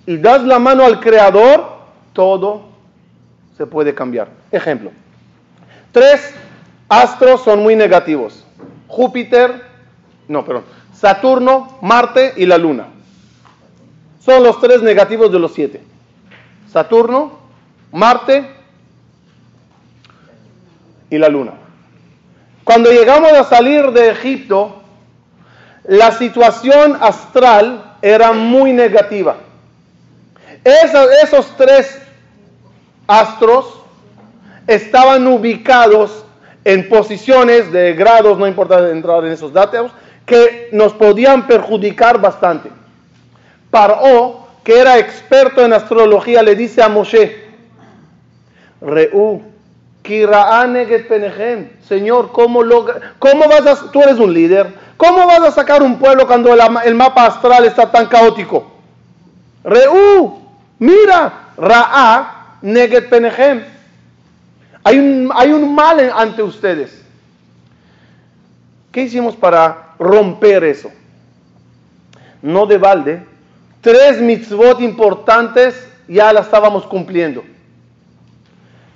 [0.07, 1.77] y das la mano al Creador,
[2.13, 2.69] todo
[3.57, 4.29] se puede cambiar.
[4.51, 4.91] Ejemplo.
[5.93, 6.33] Tres
[6.89, 8.45] astros son muy negativos.
[8.89, 9.66] Júpiter,
[10.29, 12.89] no, perdón, Saturno, Marte y la Luna.
[14.21, 15.83] Son los tres negativos de los siete.
[16.73, 17.39] Saturno,
[17.93, 18.51] Marte
[21.11, 21.53] y la Luna.
[22.65, 24.83] Cuando llegamos a salir de Egipto,
[25.85, 29.37] la situación astral era muy negativa.
[30.65, 32.01] Esos, tres
[33.07, 33.83] astros
[34.67, 36.25] estaban ubicados
[36.65, 39.93] en posiciones de grados, no importa entrar en esos datos,
[40.27, 42.71] que nos podían perjudicar bastante.
[43.71, 47.45] Paró, que era experto en astrología, le dice a Moshe,
[48.81, 49.43] Reú,
[51.89, 52.61] Señor, ¿cómo,
[53.19, 56.95] ¿cómo vas a, tú eres un líder, ¿cómo vas a sacar un pueblo cuando el,
[56.95, 58.73] mapa astral está tan caótico?
[59.65, 60.43] Reú,
[60.79, 63.65] mira, Ra'a Neget Penehem.
[64.85, 67.03] Hay un, hay un mal ante ustedes.
[68.93, 70.91] ¿Qué hicimos para romper eso?
[72.43, 73.27] No de balde,
[73.81, 77.43] tres mitzvot importantes ya las estábamos cumpliendo.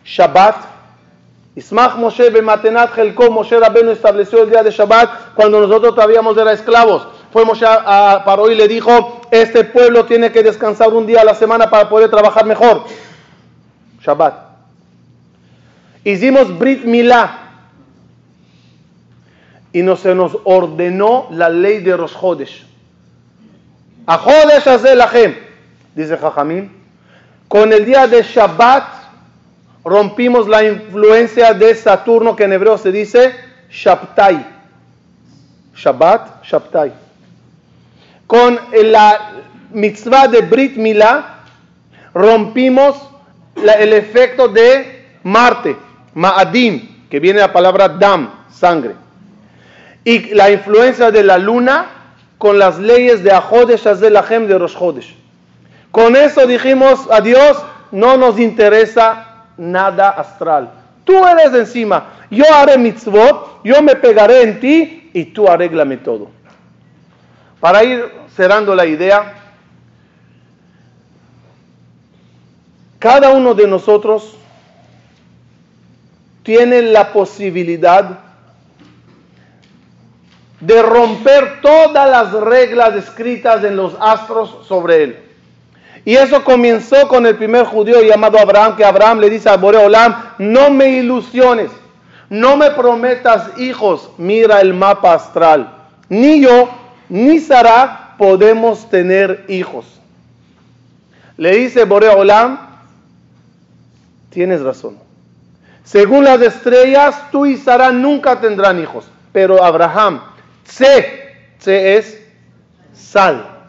[0.04, 0.56] Shabbat,
[1.56, 6.36] Ismach Moshe Bematenat Helko, Moshe Rabbeinu estableció el día de Shabbat cuando nosotros todavía éramos
[6.36, 7.06] esclavos.
[7.32, 11.24] Fue Moshe a Paró y le dijo, este pueblo tiene que descansar un día a
[11.24, 12.84] la semana para poder trabajar mejor.
[14.00, 14.34] Shabbat.
[16.04, 17.49] Hicimos Brit Milá
[19.72, 22.66] y no se nos ordenó la ley de Chodesh.
[24.06, 25.02] A Chodesh Azel
[25.94, 26.70] dice Jajamim,
[27.48, 28.84] con el día de Shabbat
[29.84, 33.34] rompimos la influencia de Saturno, que en hebreo se dice
[33.70, 34.46] Shabtai.
[35.74, 36.92] Shabbat, Shabtai.
[38.26, 39.32] Con la
[39.72, 41.40] mitzvah de Brit Milá,
[42.14, 42.96] rompimos
[43.56, 45.76] el efecto de Marte,
[46.14, 48.99] Ma'adim, que viene la palabra Dam, sangre.
[50.04, 51.86] Y la influencia de la luna
[52.38, 55.14] con las leyes de Ahodesh Azelachem de Rosh Hodesh.
[55.90, 60.70] Con eso dijimos a Dios, no nos interesa nada astral.
[61.04, 62.06] Tú eres encima.
[62.30, 66.30] Yo haré mitzvot, yo me pegaré en ti y tú arréglame todo.
[67.58, 69.34] Para ir cerrando la idea,
[72.98, 74.36] cada uno de nosotros
[76.42, 78.29] tiene la posibilidad
[80.60, 85.18] de romper todas las reglas escritas en los astros sobre él.
[86.04, 90.34] Y eso comenzó con el primer judío llamado Abraham, que Abraham le dice a Boreolam,
[90.38, 91.70] no me ilusiones,
[92.28, 95.74] no me prometas hijos, mira el mapa astral.
[96.08, 96.70] Ni yo,
[97.08, 99.86] ni Sara podemos tener hijos.
[101.36, 102.58] Le dice Boreolam,
[104.30, 104.98] tienes razón.
[105.84, 109.06] Según las estrellas, tú y Sara nunca tendrán hijos.
[109.32, 110.20] Pero Abraham,
[110.64, 112.20] C, C es
[112.92, 113.60] sal.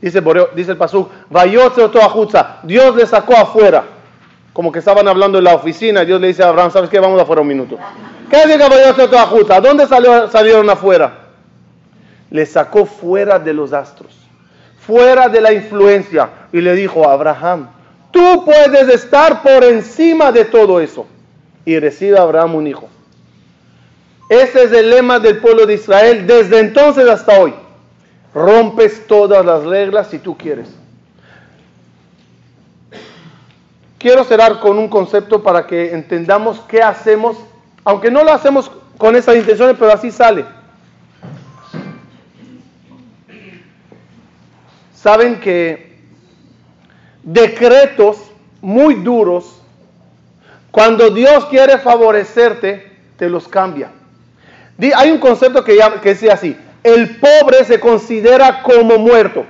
[0.00, 0.20] Dice,
[0.56, 1.10] dice el Pasuk,
[2.64, 3.84] Dios le sacó afuera.
[4.52, 7.00] Como que estaban hablando en la oficina, Dios le dice a Abraham, ¿sabes qué?
[7.00, 7.78] Vamos afuera un minuto.
[8.28, 11.18] ¿Qué significa ¿Dónde salió, salieron afuera?
[12.30, 14.14] Le sacó fuera de los astros,
[14.80, 16.28] fuera de la influencia.
[16.52, 17.68] Y le dijo a Abraham,
[18.10, 21.06] tú puedes estar por encima de todo eso.
[21.64, 22.88] Y recibe a Abraham un hijo.
[24.32, 27.52] Ese es el lema del pueblo de Israel desde entonces hasta hoy
[28.32, 30.70] rompes todas las reglas si tú quieres.
[33.98, 37.36] Quiero cerrar con un concepto para que entendamos qué hacemos,
[37.84, 40.46] aunque no lo hacemos con esas intenciones, pero así sale.
[44.94, 45.98] Saben que
[47.22, 48.16] decretos
[48.62, 49.60] muy duros,
[50.70, 53.90] cuando Dios quiere favorecerte, te los cambia.
[54.96, 59.44] Hay un concepto que, que dice así, el pobre se considera como muerto.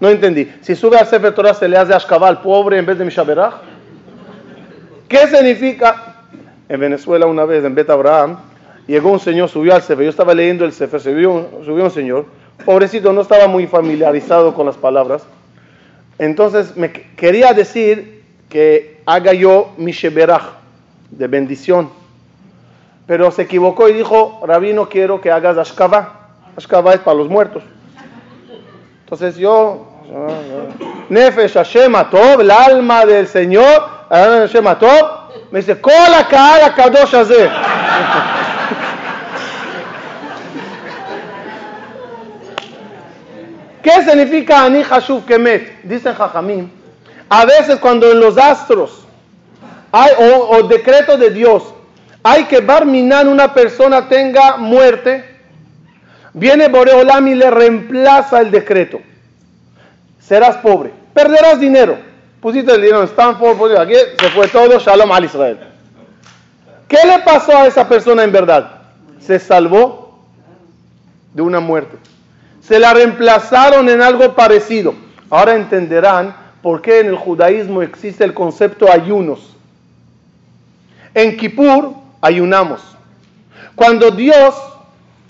[0.00, 0.50] No entendí.
[0.60, 3.54] Si sube al Sefer Torah se le hace Ashkabal pobre en vez de Mishaberach.
[5.08, 6.14] ¿Qué significa?
[6.68, 8.38] En Venezuela una vez, en Bet Abraham,
[8.86, 10.04] llegó un señor, subió al Sefer.
[10.04, 12.26] Yo estaba leyendo el Sefer, subió, subió un señor.
[12.64, 15.22] Pobrecito, no estaba muy familiarizado con las palabras.
[16.18, 20.42] Entonces me quería decir que haga yo Mishaberach,
[21.10, 21.90] de bendición.
[23.08, 26.12] Pero se equivocó y dijo, Rabí, no quiero que hagas Ashkabah.
[26.58, 27.62] Ashkava es para los muertos.
[29.00, 29.86] Entonces yo,
[31.08, 37.12] Nefesh Hashem Atov, el alma del Señor, Hashem Atov, me dice, Kola Kaala Kadosh.
[43.82, 45.82] ¿Qué significa Ani Hashuv Kemet?
[45.82, 46.70] Dicen Jajamim.
[47.30, 49.06] A veces cuando en los astros
[49.92, 51.72] hay, o, o decreto de Dios,
[52.30, 55.24] hay que Barminan una persona tenga muerte,
[56.34, 59.00] viene Boreolam y le reemplaza el decreto.
[60.20, 61.96] Serás pobre, perderás dinero.
[62.42, 65.58] Pusiste el dinero en Stanford, aquí, se fue todo, Shalom al Israel.
[66.86, 68.72] ¿Qué le pasó a esa persona en verdad?
[69.20, 70.20] Se salvó
[71.32, 71.96] de una muerte.
[72.60, 74.94] Se la reemplazaron en algo parecido.
[75.30, 79.56] Ahora entenderán por qué en el judaísmo existe el concepto ayunos.
[81.14, 82.80] En Kippur ayunamos.
[83.74, 84.54] Cuando Dios,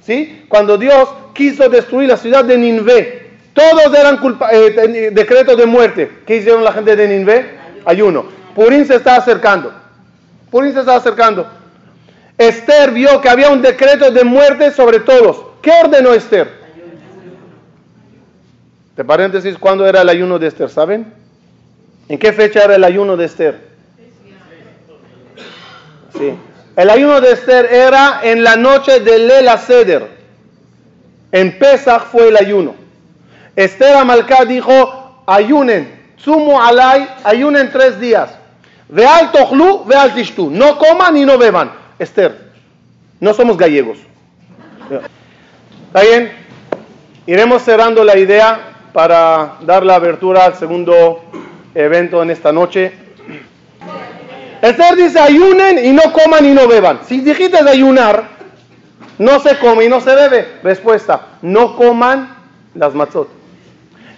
[0.04, 0.44] ¿sí?
[0.48, 6.20] Cuando Dios quiso destruir la ciudad de Ninvé, todos eran culpa eh, decretos de muerte.
[6.26, 7.58] ¿Qué hicieron la gente de Ninvé?
[7.84, 8.26] Ayuno.
[8.54, 9.72] Purín se está acercando.
[10.50, 11.46] Purín se está acercando.
[12.36, 15.44] Esther vio que había un decreto de muerte sobre todos.
[15.60, 16.48] ¿Qué ordenó Esther?
[18.96, 20.70] De paréntesis, ¿cuándo era el ayuno de Esther?
[20.70, 21.12] ¿Saben?
[22.08, 23.60] ¿En qué fecha era el ayuno de Esther?
[26.16, 26.34] Sí.
[26.78, 30.06] El ayuno de Esther era en la noche de Lela Seder.
[31.32, 32.76] En Pesach fue el ayuno.
[33.56, 38.30] Esther Amalcá dijo, ayunen, sumo alay, ayunen tres días.
[38.88, 40.50] Veal tochlu, veal tishtu.
[40.50, 41.72] No coman y no beban.
[41.98, 42.52] Esther,
[43.18, 43.98] no somos gallegos.
[45.88, 46.30] ¿Está bien?
[47.26, 48.60] Iremos cerrando la idea
[48.92, 51.24] para dar la abertura al segundo
[51.74, 53.07] evento en esta noche.
[54.60, 57.00] Esther dice ayunen y no coman y no beban.
[57.06, 58.28] Si dijiste ayunar,
[59.18, 60.46] no se come y no se bebe.
[60.62, 62.36] Respuesta, no coman
[62.74, 63.28] las matzot.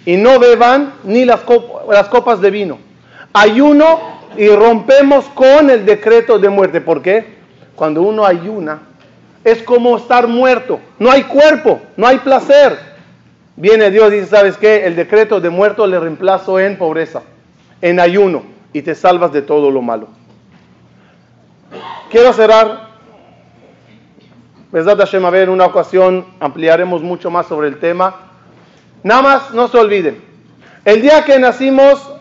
[0.05, 2.79] Y no beban ni las, cop las copas de vino.
[3.33, 3.99] Ayuno
[4.37, 6.81] y rompemos con el decreto de muerte.
[6.81, 7.41] ¿Por qué?
[7.75, 8.79] Cuando uno ayuna,
[9.43, 10.79] es como estar muerto.
[10.99, 12.77] No hay cuerpo, no hay placer.
[13.55, 14.85] Viene Dios y dice, ¿sabes qué?
[14.85, 17.21] El decreto de muerto le reemplazo en pobreza,
[17.81, 20.07] en ayuno, y te salvas de todo lo malo.
[22.11, 22.89] Quiero cerrar.
[24.69, 28.15] Besat Hashem, a ver, en una ocasión ampliaremos mucho más sobre el tema.
[29.01, 30.21] Nada más, no se olviden.
[30.83, 32.11] El día que nacimos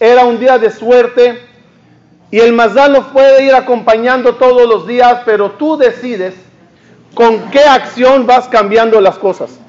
[0.00, 1.40] era un día de suerte
[2.32, 6.34] y el Mazal nos puede ir acompañando todos los días, pero tú decides
[7.14, 9.60] con qué acción vas cambiando las cosas.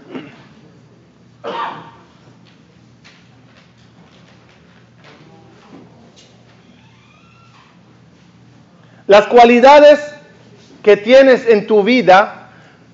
[9.08, 9.99] Las cualidades
[10.84, 12.49] que tienes en tu vida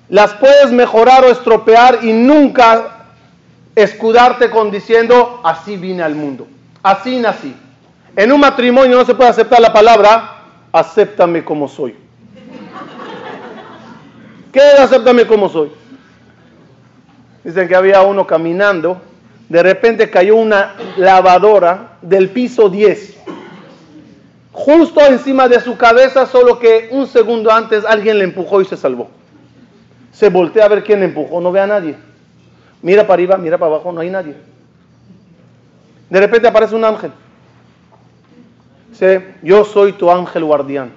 [0.08, 3.06] las puedes mejorar o estropear y nunca
[3.74, 6.46] escudarte con diciendo así vine al mundo,
[6.82, 7.54] así nací.
[8.14, 11.96] En un matrimonio no se puede aceptar la palabra acéptame como soy.
[14.52, 15.72] ¿Qué es acéptame como soy?
[17.42, 19.02] Dicen que había uno caminando,
[19.48, 23.23] de repente cayó una lavadora del piso 10
[24.54, 28.76] justo encima de su cabeza, solo que un segundo antes alguien le empujó y se
[28.76, 29.10] salvó.
[30.12, 31.96] Se voltea a ver quién le empujó, no ve a nadie.
[32.80, 34.36] Mira para arriba, mira para abajo, no hay nadie.
[36.08, 37.10] De repente aparece un ángel.
[38.90, 40.92] Dice, yo soy tu ángel guardián.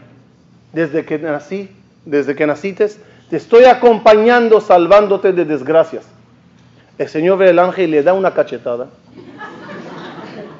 [0.71, 1.71] Desde que nací,
[2.05, 2.99] desde que nacites,
[3.31, 6.05] te estoy acompañando, salvándote de desgracias.
[6.99, 8.87] El Señor ve al ángel y le da una cachetada.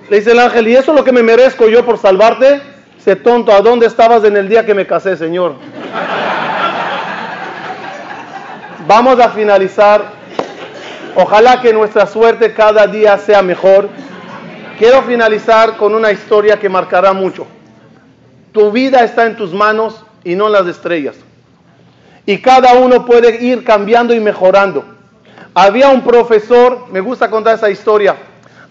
[0.10, 2.77] Le dice el ángel, ¿y eso es lo que me merezco yo por salvarte?
[3.08, 5.54] Dice, tonto, ¿a dónde estabas en el día que me casé, Señor?
[8.86, 10.04] Vamos a finalizar.
[11.16, 13.88] Ojalá que nuestra suerte cada día sea mejor.
[14.78, 17.48] Quiero finalizar con una historia que marcará mucho.
[18.52, 21.16] Tu vida está en tus manos y no en las estrellas.
[22.26, 24.84] Y cada uno puede ir cambiando y mejorando.
[25.54, 28.18] Había un profesor, me gusta contar esa historia.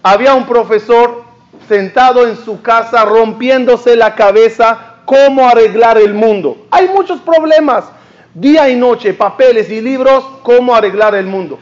[0.03, 1.25] Había un profesor
[1.67, 6.67] sentado en su casa rompiéndose la cabeza cómo arreglar el mundo.
[6.71, 7.85] Hay muchos problemas,
[8.33, 11.59] día y noche, papeles y libros, cómo arreglar el mundo.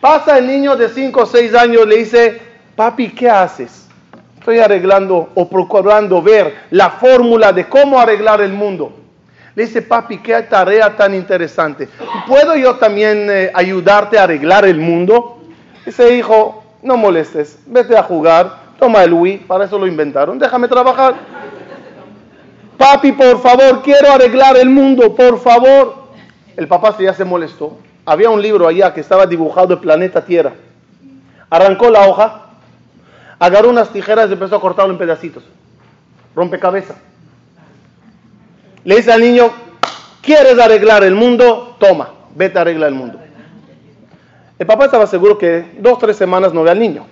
[0.00, 2.40] Pasa el niño de 5 o 6 años, le dice,
[2.74, 3.86] papi, ¿qué haces?
[4.38, 8.96] Estoy arreglando o procurando ver la fórmula de cómo arreglar el mundo.
[9.54, 11.88] Le dice, papi, qué tarea tan interesante.
[12.26, 15.42] ¿Puedo yo también eh, ayudarte a arreglar el mundo?
[15.84, 20.38] Dice, hijo, no molestes, vete a jugar, Toma el Wii, para eso lo inventaron.
[20.38, 21.14] Déjame trabajar.
[22.78, 26.08] Papi, por favor, quiero arreglar el mundo, por favor.
[26.56, 27.76] El papá ya se molestó.
[28.06, 30.54] Había un libro allá que estaba dibujado el planeta Tierra.
[31.50, 32.46] Arrancó la hoja,
[33.38, 35.44] agarró unas tijeras y empezó a cortarlo en pedacitos.
[36.34, 36.96] Rompecabezas.
[38.84, 39.50] Le dice al niño,
[40.22, 41.76] ¿quieres arreglar el mundo?
[41.78, 43.20] Toma, vete a arreglar el mundo.
[44.58, 47.04] El papá estaba seguro que dos, tres semanas no ve al niño.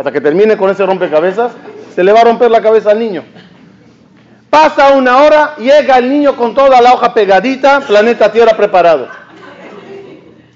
[0.00, 1.52] Hasta que termine con ese rompecabezas,
[1.94, 3.22] se le va a romper la cabeza al niño.
[4.48, 9.08] Pasa una hora, llega el niño con toda la hoja pegadita, planeta Tierra preparado.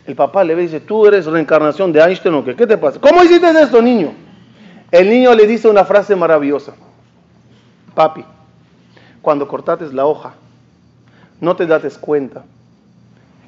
[0.07, 2.99] El papá le dice, tú eres reencarnación de Einstein o qué, ¿qué te pasa?
[2.99, 4.15] ¿Cómo hiciste esto, niño?
[4.91, 6.73] El niño le dice una frase maravillosa.
[7.95, 8.25] Papi,
[9.21, 10.33] cuando cortates la hoja,
[11.43, 12.45] no te dates cuenta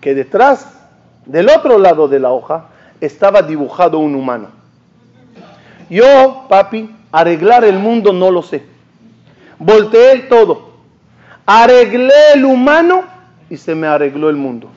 [0.03, 0.79] que detrás
[1.25, 2.67] del otro lado de la hoja
[3.01, 4.66] estaba dibujado un humano.
[5.89, 8.63] Yo, papi, arreglar el mundo no lo sé.
[9.59, 10.71] Volteé todo.
[11.47, 13.05] Arreglé el humano
[13.49, 14.69] y se me arregló el mundo.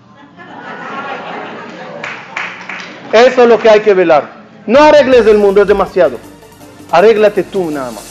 [3.11, 4.39] Eso es lo que hay que velar.
[4.67, 6.17] No arregles el mundo, es demasiado.
[6.91, 8.03] Arréglate tú nada más.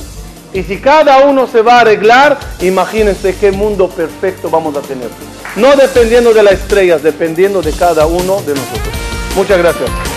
[0.52, 5.08] Y si cada uno se va a arreglar, imagínense qué mundo perfecto vamos a tener.
[5.56, 8.94] No dependiendo de las estrellas, dependiendo de cada uno de nosotros.
[9.36, 10.07] Muchas gracias.